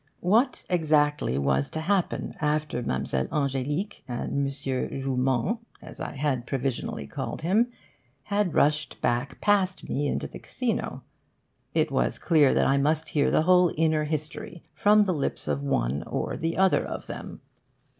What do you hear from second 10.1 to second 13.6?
the casino? It was clear that I must hear the